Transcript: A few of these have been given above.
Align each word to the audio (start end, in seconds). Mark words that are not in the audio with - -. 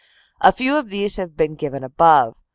A 0.41 0.51
few 0.51 0.77
of 0.77 0.89
these 0.89 1.17
have 1.17 1.37
been 1.37 1.53
given 1.53 1.83
above. 1.83 2.33